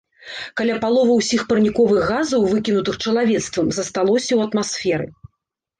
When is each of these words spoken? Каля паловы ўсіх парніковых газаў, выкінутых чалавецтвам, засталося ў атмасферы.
Каля 0.61 0.77
паловы 0.85 1.17
ўсіх 1.19 1.41
парніковых 1.51 2.01
газаў, 2.13 2.49
выкінутых 2.55 2.95
чалавецтвам, 3.07 3.67
засталося 3.81 4.29
ў 4.35 4.41
атмасферы. 4.49 5.07